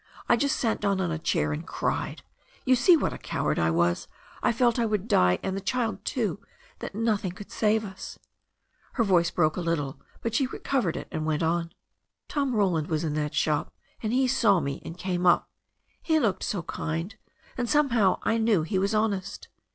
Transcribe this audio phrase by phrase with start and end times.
[0.27, 2.23] I just sat down on a chair and cried—
[2.67, 4.07] ^you see what a coward I was—
[4.41, 6.39] I felt I would die, and the child too,
[6.79, 8.17] that nothing could save us"
[8.93, 11.71] Her voice broke a little, but she recovered it and went on.
[12.27, 15.51] "Tom Roland was in that shop, and he saw me and came up.
[16.01, 17.15] He looked so kind—
[17.55, 19.49] and somehow I knew he was hon est.